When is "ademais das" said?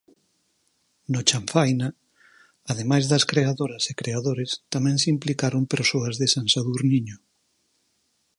2.71-3.27